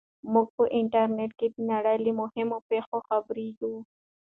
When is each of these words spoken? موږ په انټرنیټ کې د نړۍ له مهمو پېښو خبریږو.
موږ 0.33 0.47
په 0.57 0.63
انټرنیټ 0.79 1.31
کې 1.39 1.47
د 1.51 1.55
نړۍ 1.71 1.97
له 2.05 2.11
مهمو 2.21 2.57
پېښو 2.69 2.97
خبریږو. 3.07 3.73